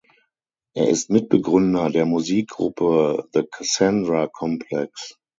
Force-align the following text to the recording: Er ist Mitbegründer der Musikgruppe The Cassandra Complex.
Er 0.73 0.89
ist 0.89 1.11
Mitbegründer 1.11 1.91
der 1.91 2.07
Musikgruppe 2.07 3.27
The 3.35 3.43
Cassandra 3.51 4.25
Complex. 4.25 5.15